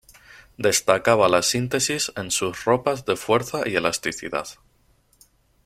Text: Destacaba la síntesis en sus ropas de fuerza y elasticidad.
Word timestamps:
Destacaba 0.67 1.27
la 1.29 1.41
síntesis 1.43 2.11
en 2.15 2.31
sus 2.31 2.65
ropas 2.65 3.05
de 3.05 3.15
fuerza 3.15 3.69
y 3.69 3.75
elasticidad. 3.75 4.47